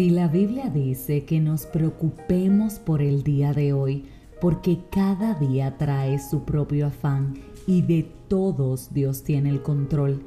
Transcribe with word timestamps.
Si 0.00 0.08
la 0.08 0.28
Biblia 0.28 0.70
dice 0.70 1.26
que 1.26 1.40
nos 1.40 1.66
preocupemos 1.66 2.78
por 2.78 3.02
el 3.02 3.22
día 3.22 3.52
de 3.52 3.74
hoy, 3.74 4.06
porque 4.40 4.78
cada 4.90 5.34
día 5.34 5.76
trae 5.76 6.18
su 6.18 6.44
propio 6.46 6.86
afán 6.86 7.34
y 7.66 7.82
de 7.82 8.10
todos 8.26 8.94
Dios 8.94 9.24
tiene 9.24 9.50
el 9.50 9.60
control, 9.60 10.22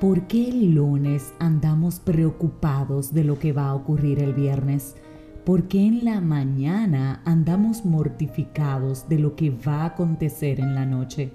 ¿por 0.00 0.26
qué 0.26 0.48
el 0.48 0.74
lunes 0.74 1.32
andamos 1.38 2.00
preocupados 2.00 3.14
de 3.14 3.22
lo 3.22 3.38
que 3.38 3.52
va 3.52 3.68
a 3.68 3.76
ocurrir 3.76 4.18
el 4.18 4.34
viernes? 4.34 4.96
¿Por 5.44 5.68
qué 5.68 5.86
en 5.86 6.04
la 6.04 6.20
mañana 6.20 7.22
andamos 7.24 7.84
mortificados 7.84 9.08
de 9.08 9.20
lo 9.20 9.36
que 9.36 9.50
va 9.50 9.82
a 9.82 9.86
acontecer 9.86 10.58
en 10.58 10.74
la 10.74 10.84
noche? 10.84 11.30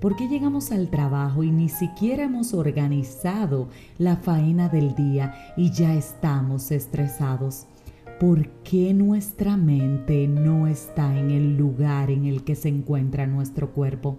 ¿Por 0.00 0.14
qué 0.14 0.28
llegamos 0.28 0.70
al 0.70 0.90
trabajo 0.90 1.42
y 1.42 1.50
ni 1.50 1.68
siquiera 1.68 2.22
hemos 2.22 2.54
organizado 2.54 3.68
la 3.98 4.16
faena 4.16 4.68
del 4.68 4.94
día 4.94 5.34
y 5.56 5.72
ya 5.72 5.92
estamos 5.94 6.70
estresados? 6.70 7.66
¿Por 8.20 8.48
qué 8.62 8.94
nuestra 8.94 9.56
mente 9.56 10.28
no 10.28 10.68
está 10.68 11.18
en 11.18 11.32
el 11.32 11.56
lugar 11.56 12.12
en 12.12 12.26
el 12.26 12.44
que 12.44 12.54
se 12.54 12.68
encuentra 12.68 13.26
nuestro 13.26 13.72
cuerpo? 13.72 14.18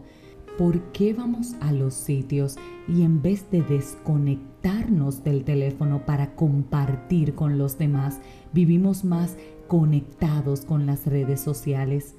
¿Por 0.58 0.92
qué 0.92 1.14
vamos 1.14 1.56
a 1.62 1.72
los 1.72 1.94
sitios 1.94 2.58
y 2.90 3.04
en 3.04 3.22
vez 3.22 3.50
de 3.50 3.62
desconectarnos 3.62 5.24
del 5.24 5.46
teléfono 5.46 6.06
para 6.06 6.36
compartir 6.36 7.36
con 7.36 7.58
los 7.58 7.78
demás, 7.78 8.20
vivimos 8.52 9.06
más 9.06 9.38
conectados 9.70 10.66
con 10.66 10.86
las 10.86 11.06
redes 11.06 11.40
sociales? 11.40 12.16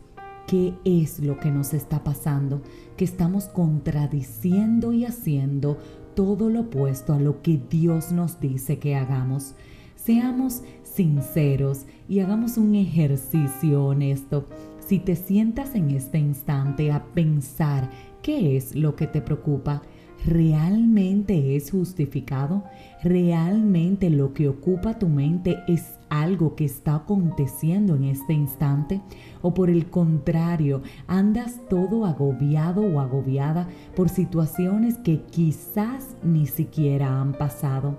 ¿Qué 0.50 0.74
es 0.84 1.20
lo 1.20 1.38
que 1.38 1.52
nos 1.52 1.74
está 1.74 2.02
pasando? 2.02 2.60
Que 2.96 3.04
estamos 3.04 3.44
contradiciendo 3.44 4.92
y 4.92 5.04
haciendo 5.04 5.78
todo 6.16 6.50
lo 6.50 6.62
opuesto 6.62 7.12
a 7.12 7.20
lo 7.20 7.40
que 7.40 7.60
Dios 7.70 8.10
nos 8.10 8.40
dice 8.40 8.80
que 8.80 8.96
hagamos. 8.96 9.54
Seamos 9.94 10.62
sinceros 10.82 11.86
y 12.08 12.18
hagamos 12.18 12.56
un 12.56 12.74
ejercicio 12.74 13.84
honesto. 13.84 14.48
Si 14.84 14.98
te 14.98 15.14
sientas 15.14 15.76
en 15.76 15.92
este 15.92 16.18
instante 16.18 16.90
a 16.90 17.04
pensar 17.04 17.88
qué 18.20 18.56
es 18.56 18.74
lo 18.74 18.96
que 18.96 19.06
te 19.06 19.20
preocupa, 19.20 19.82
¿realmente 20.26 21.56
es 21.56 21.70
justificado? 21.70 22.64
¿Realmente 23.02 24.10
lo 24.10 24.34
que 24.34 24.48
ocupa 24.48 24.98
tu 24.98 25.08
mente 25.08 25.58
es 25.66 25.98
algo 26.08 26.54
que 26.56 26.64
está 26.64 26.96
aconteciendo 26.96 27.96
en 27.96 28.04
este 28.04 28.32
instante? 28.32 29.00
¿O 29.42 29.54
por 29.54 29.70
el 29.70 29.88
contrario, 29.88 30.82
andas 31.06 31.60
todo 31.68 32.04
agobiado 32.04 32.82
o 32.82 33.00
agobiada 33.00 33.68
por 33.96 34.08
situaciones 34.08 34.98
que 34.98 35.22
quizás 35.22 36.16
ni 36.22 36.46
siquiera 36.46 37.20
han 37.20 37.32
pasado? 37.32 37.98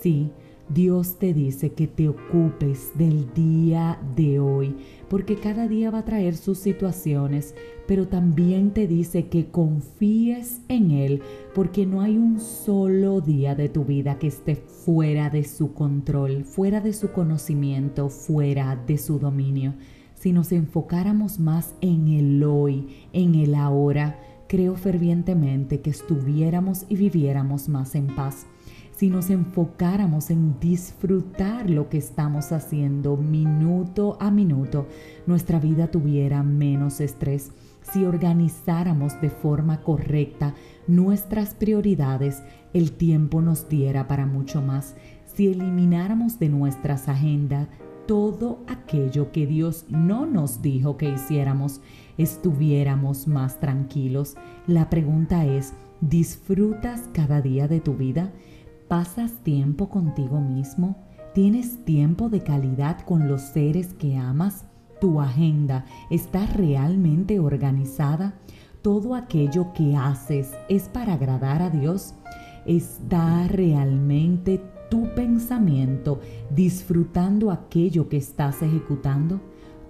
Sí, 0.00 0.32
Dios 0.68 1.18
te 1.20 1.32
dice 1.32 1.72
que 1.72 1.86
te 1.86 2.08
ocupes 2.08 2.90
del 2.96 3.32
día 3.34 4.00
de 4.16 4.40
hoy, 4.40 4.74
porque 5.08 5.36
cada 5.36 5.68
día 5.68 5.92
va 5.92 5.98
a 5.98 6.04
traer 6.04 6.36
sus 6.36 6.58
situaciones, 6.58 7.54
pero 7.86 8.08
también 8.08 8.72
te 8.72 8.88
dice 8.88 9.28
que 9.28 9.46
confíes 9.46 10.60
en 10.68 10.90
Él, 10.90 11.22
porque 11.54 11.86
no 11.86 12.00
hay 12.00 12.16
un 12.18 12.40
solo 12.40 13.20
día 13.20 13.54
de 13.54 13.68
tu 13.68 13.84
vida 13.84 14.18
que 14.18 14.26
esté 14.26 14.56
fuera 14.56 15.30
de 15.30 15.44
su 15.44 15.72
control, 15.72 16.44
fuera 16.44 16.80
de 16.80 16.92
su 16.92 17.12
conocimiento, 17.12 18.08
fuera 18.08 18.74
de 18.74 18.98
su 18.98 19.20
dominio. 19.20 19.74
Si 20.14 20.32
nos 20.32 20.50
enfocáramos 20.50 21.38
más 21.38 21.74
en 21.80 22.08
el 22.08 22.42
hoy, 22.42 22.88
en 23.12 23.36
el 23.36 23.54
ahora, 23.54 24.18
creo 24.48 24.74
fervientemente 24.74 25.80
que 25.80 25.90
estuviéramos 25.90 26.86
y 26.88 26.96
viviéramos 26.96 27.68
más 27.68 27.94
en 27.94 28.08
paz 28.08 28.46
si 28.96 29.10
nos 29.10 29.28
enfocáramos 29.28 30.30
en 30.30 30.58
disfrutar 30.58 31.68
lo 31.68 31.90
que 31.90 31.98
estamos 31.98 32.50
haciendo 32.50 33.18
minuto 33.18 34.16
a 34.20 34.30
minuto, 34.30 34.86
nuestra 35.26 35.60
vida 35.60 35.88
tuviera 35.88 36.42
menos 36.42 37.00
estrés. 37.00 37.52
Si 37.82 38.04
organizáramos 38.04 39.20
de 39.20 39.28
forma 39.28 39.82
correcta 39.82 40.54
nuestras 40.86 41.54
prioridades, 41.54 42.42
el 42.72 42.92
tiempo 42.92 43.42
nos 43.42 43.68
diera 43.68 44.08
para 44.08 44.24
mucho 44.24 44.62
más. 44.62 44.94
Si 45.26 45.48
elimináramos 45.48 46.38
de 46.38 46.48
nuestras 46.48 47.10
agendas 47.10 47.68
todo 48.06 48.60
aquello 48.66 49.30
que 49.30 49.46
Dios 49.46 49.84
no 49.90 50.24
nos 50.24 50.62
dijo 50.62 50.96
que 50.96 51.10
hiciéramos, 51.10 51.82
estuviéramos 52.16 53.28
más 53.28 53.60
tranquilos. 53.60 54.36
La 54.66 54.88
pregunta 54.88 55.44
es, 55.44 55.74
¿disfrutas 56.00 57.10
cada 57.12 57.42
día 57.42 57.68
de 57.68 57.80
tu 57.80 57.94
vida? 57.94 58.32
¿Pasas 58.88 59.32
tiempo 59.42 59.88
contigo 59.88 60.40
mismo? 60.40 60.94
¿Tienes 61.34 61.84
tiempo 61.84 62.28
de 62.28 62.44
calidad 62.44 63.00
con 63.00 63.26
los 63.26 63.40
seres 63.40 63.92
que 63.94 64.16
amas? 64.16 64.64
¿Tu 65.00 65.20
agenda 65.20 65.84
está 66.08 66.46
realmente 66.46 67.40
organizada? 67.40 68.34
¿Todo 68.82 69.16
aquello 69.16 69.72
que 69.72 69.96
haces 69.96 70.52
es 70.68 70.88
para 70.88 71.14
agradar 71.14 71.62
a 71.62 71.70
Dios? 71.70 72.14
¿Está 72.64 73.48
realmente 73.48 74.62
tu 74.88 75.12
pensamiento 75.16 76.20
disfrutando 76.54 77.50
aquello 77.50 78.08
que 78.08 78.18
estás 78.18 78.62
ejecutando? 78.62 79.40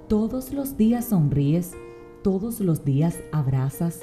Todos 0.08 0.54
los 0.54 0.78
días 0.78 1.06
sonríes, 1.06 1.74
todos 2.22 2.60
los 2.60 2.82
días 2.82 3.18
abrazas, 3.30 4.00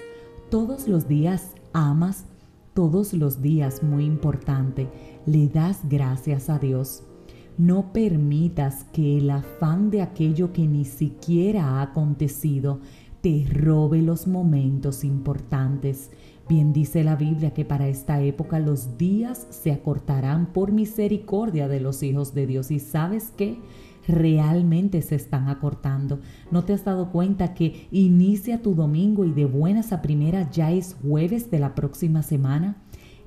todos 0.52 0.88
los 0.88 1.08
días 1.08 1.56
amas, 1.74 2.26
todos 2.74 3.14
los 3.14 3.42
días, 3.42 3.84
muy 3.84 4.06
importante, 4.06 4.88
le 5.26 5.48
das 5.48 5.82
gracias 5.90 6.50
a 6.50 6.60
Dios. 6.60 7.04
No 7.58 7.94
permitas 7.94 8.86
que 8.86 9.18
el 9.20 9.30
afán 9.30 9.92
de 9.92 10.02
aquello 10.02 10.54
que 10.54 10.68
ni 10.68 10.86
siquiera 10.86 11.78
ha 11.78 11.82
acontecido 11.84 12.80
te 13.22 13.46
robe 13.50 14.02
los 14.02 14.28
momentos 14.28 15.04
importantes. 15.04 16.10
Bien 16.50 16.74
dice 16.74 17.06
la 17.06 17.16
Biblia 17.16 17.54
que 17.54 17.64
para 17.64 17.88
esta 17.88 18.22
época 18.22 18.60
los 18.60 18.98
días 18.98 19.48
se 19.50 19.72
acortarán 19.72 20.48
por 20.48 20.74
misericordia 20.74 21.70
de 21.70 21.80
los 21.80 22.04
hijos 22.04 22.34
de 22.34 22.48
Dios. 22.48 22.70
¿Y 22.70 22.80
sabes 22.80 23.32
qué? 23.38 23.60
Realmente 24.08 25.02
se 25.02 25.16
están 25.16 25.50
acortando. 25.50 26.20
¿No 26.52 26.64
te 26.64 26.74
has 26.74 26.86
dado 26.86 27.12
cuenta 27.12 27.54
que 27.54 27.88
inicia 27.92 28.62
tu 28.62 28.76
domingo 28.76 29.26
y 29.26 29.32
de 29.32 29.46
buenas 29.46 29.94
a 29.94 30.02
primeras 30.02 30.52
ya 30.52 30.72
es 30.72 30.96
jueves 31.02 31.50
de 31.52 31.60
la 31.60 31.76
próxima 31.76 32.24
semana? 32.24 32.78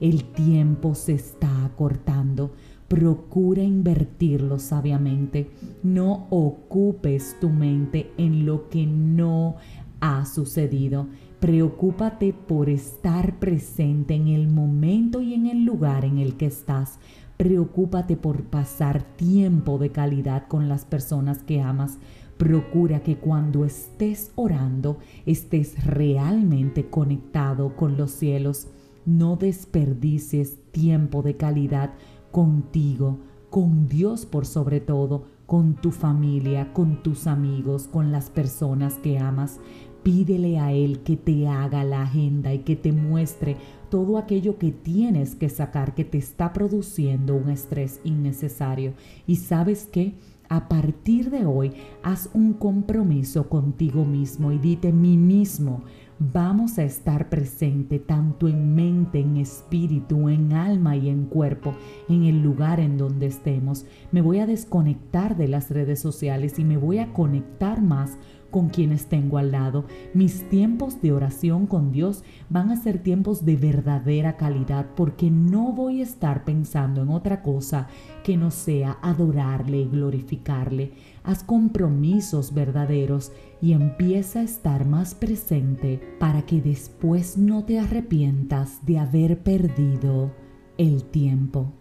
El 0.00 0.24
tiempo 0.24 0.94
se 0.94 1.14
está 1.14 1.64
acortando. 1.64 2.52
Procura 2.88 3.62
invertirlo 3.62 4.58
sabiamente. 4.58 5.50
No 5.82 6.26
ocupes 6.30 7.36
tu 7.40 7.48
mente 7.48 8.12
en 8.16 8.46
lo 8.46 8.68
que 8.68 8.86
no 8.86 9.56
ha 10.00 10.24
sucedido. 10.26 11.08
Preocúpate 11.40 12.32
por 12.32 12.68
estar 12.68 13.38
presente 13.38 14.14
en 14.14 14.28
el 14.28 14.48
momento 14.48 15.20
y 15.20 15.34
en 15.34 15.46
el 15.46 15.64
lugar 15.64 16.04
en 16.04 16.18
el 16.18 16.36
que 16.36 16.46
estás. 16.46 16.98
Preocúpate 17.36 18.16
por 18.16 18.44
pasar 18.44 19.02
tiempo 19.02 19.76
de 19.78 19.90
calidad 19.90 20.48
con 20.48 20.68
las 20.68 20.86
personas 20.86 21.42
que 21.42 21.60
amas. 21.60 21.98
Procura 22.38 23.02
que 23.02 23.18
cuando 23.18 23.64
estés 23.64 24.32
orando 24.36 24.98
estés 25.26 25.84
realmente 25.84 26.88
conectado 26.88 27.76
con 27.76 27.98
los 27.98 28.10
cielos. 28.12 28.68
No 29.04 29.36
desperdicies 29.36 30.56
tiempo 30.72 31.22
de 31.22 31.36
calidad 31.36 31.92
contigo, 32.32 33.18
con 33.50 33.86
Dios 33.86 34.26
por 34.26 34.46
sobre 34.46 34.80
todo, 34.80 35.26
con 35.46 35.74
tu 35.74 35.92
familia, 35.92 36.72
con 36.72 37.02
tus 37.02 37.26
amigos, 37.26 37.86
con 37.86 38.12
las 38.12 38.30
personas 38.30 38.94
que 38.94 39.18
amas. 39.18 39.60
Pídele 40.06 40.60
a 40.60 40.70
Él 40.70 41.00
que 41.00 41.16
te 41.16 41.48
haga 41.48 41.82
la 41.82 42.02
agenda 42.02 42.54
y 42.54 42.60
que 42.60 42.76
te 42.76 42.92
muestre 42.92 43.56
todo 43.90 44.18
aquello 44.18 44.56
que 44.56 44.70
tienes 44.70 45.34
que 45.34 45.48
sacar 45.48 45.96
que 45.96 46.04
te 46.04 46.16
está 46.16 46.52
produciendo 46.52 47.34
un 47.34 47.50
estrés 47.50 48.00
innecesario. 48.04 48.92
Y 49.26 49.34
sabes 49.34 49.88
qué? 49.90 50.14
A 50.48 50.68
partir 50.68 51.30
de 51.30 51.44
hoy, 51.44 51.72
haz 52.04 52.30
un 52.34 52.52
compromiso 52.52 53.48
contigo 53.48 54.04
mismo 54.04 54.52
y 54.52 54.58
dite 54.58 54.92
mí 54.92 55.16
mismo, 55.16 55.82
vamos 56.20 56.78
a 56.78 56.84
estar 56.84 57.28
presente 57.28 57.98
tanto 57.98 58.46
en 58.46 58.76
mente, 58.76 59.18
en 59.18 59.38
espíritu, 59.38 60.28
en 60.28 60.52
alma 60.52 60.96
y 60.96 61.08
en 61.08 61.24
cuerpo, 61.26 61.74
en 62.08 62.22
el 62.22 62.42
lugar 62.42 62.78
en 62.78 62.96
donde 62.96 63.26
estemos. 63.26 63.86
Me 64.12 64.20
voy 64.20 64.38
a 64.38 64.46
desconectar 64.46 65.36
de 65.36 65.48
las 65.48 65.68
redes 65.72 65.98
sociales 65.98 66.60
y 66.60 66.64
me 66.64 66.76
voy 66.76 66.98
a 66.98 67.12
conectar 67.12 67.82
más 67.82 68.16
con 68.50 68.68
quienes 68.68 69.06
tengo 69.06 69.38
al 69.38 69.52
lado. 69.52 69.84
Mis 70.14 70.48
tiempos 70.48 71.00
de 71.02 71.12
oración 71.12 71.66
con 71.66 71.92
Dios 71.92 72.24
van 72.48 72.70
a 72.70 72.76
ser 72.76 72.98
tiempos 73.02 73.44
de 73.44 73.56
verdadera 73.56 74.36
calidad 74.36 74.86
porque 74.96 75.30
no 75.30 75.72
voy 75.72 76.00
a 76.00 76.04
estar 76.04 76.44
pensando 76.44 77.02
en 77.02 77.10
otra 77.10 77.42
cosa 77.42 77.88
que 78.24 78.36
no 78.36 78.50
sea 78.50 78.98
adorarle 79.02 79.80
y 79.80 79.88
glorificarle. 79.88 80.92
Haz 81.24 81.42
compromisos 81.42 82.54
verdaderos 82.54 83.32
y 83.60 83.72
empieza 83.72 84.40
a 84.40 84.44
estar 84.44 84.86
más 84.86 85.14
presente 85.14 86.00
para 86.18 86.42
que 86.42 86.60
después 86.60 87.36
no 87.36 87.64
te 87.64 87.80
arrepientas 87.80 88.84
de 88.86 88.98
haber 88.98 89.42
perdido 89.42 90.32
el 90.78 91.04
tiempo. 91.04 91.72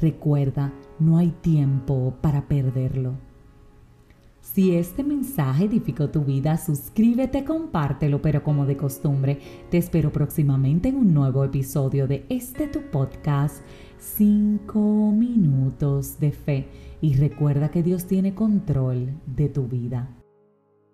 Recuerda, 0.00 0.72
no 0.98 1.18
hay 1.18 1.30
tiempo 1.30 2.14
para 2.20 2.48
perderlo. 2.48 3.31
Si 4.42 4.74
este 4.74 5.04
mensaje 5.04 5.64
edificó 5.64 6.10
tu 6.10 6.24
vida, 6.24 6.58
suscríbete, 6.58 7.44
compártelo, 7.44 8.20
pero 8.20 8.42
como 8.42 8.66
de 8.66 8.76
costumbre, 8.76 9.38
te 9.70 9.78
espero 9.78 10.12
próximamente 10.12 10.88
en 10.88 10.96
un 10.96 11.14
nuevo 11.14 11.44
episodio 11.44 12.08
de 12.08 12.26
este 12.28 12.66
tu 12.66 12.82
podcast, 12.90 13.62
5 13.98 15.12
minutos 15.12 16.18
de 16.18 16.32
fe. 16.32 16.68
Y 17.00 17.14
recuerda 17.14 17.70
que 17.70 17.84
Dios 17.84 18.06
tiene 18.06 18.34
control 18.34 19.14
de 19.26 19.48
tu 19.48 19.68
vida. 19.68 20.21